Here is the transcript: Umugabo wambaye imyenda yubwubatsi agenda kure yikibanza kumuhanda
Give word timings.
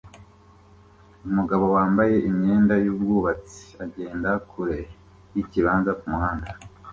Umugabo 1.27 1.65
wambaye 1.75 2.15
imyenda 2.29 2.73
yubwubatsi 2.85 3.61
agenda 3.85 4.29
kure 4.49 4.79
yikibanza 5.33 5.91
kumuhanda 5.99 6.49